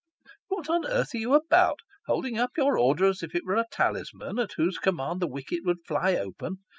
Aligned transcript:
What 0.47 0.67
on 0.67 0.87
earth 0.87 1.13
are 1.13 1.19
you 1.19 1.35
about? 1.35 1.77
Holding 2.07 2.35
up 2.39 2.57
your 2.57 2.75
order 2.75 3.05
as 3.05 3.21
if 3.21 3.35
it 3.35 3.45
were 3.45 3.53
a 3.57 3.67
talisman 3.71 4.39
at 4.39 4.53
whose 4.57 4.79
command 4.79 5.19
the 5.19 5.27
wicket 5.27 5.59
would 5.63 5.85
fly 5.85 6.15
open 6.15 6.57